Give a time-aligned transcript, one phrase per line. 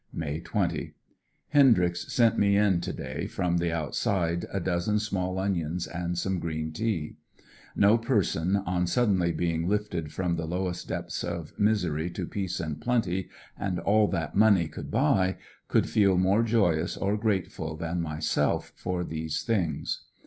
[0.11, 0.95] May 20.—
[1.53, 6.39] Hendryx sent me in to day from the outside a dozen small onions and some
[6.39, 7.17] green tea
[7.75, 12.81] No person, on suddenly being lifted from the lowest depths of misery to peace and
[12.81, 15.37] plenty, and all that money could buy,
[15.67, 20.01] could feel more joyous or grateful than my self for those things.